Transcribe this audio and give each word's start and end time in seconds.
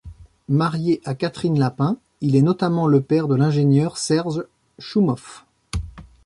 Marié 0.49 0.99
à 1.05 1.13
Catherine 1.13 1.59
Lapin, 1.59 1.95
il 2.21 2.35
est 2.35 2.41
notamment 2.41 2.87
le 2.87 3.01
père 3.03 3.27
de 3.27 3.35
l'ingénieur 3.35 3.99
Serge 3.99 4.41
Choumoff. 4.79 5.45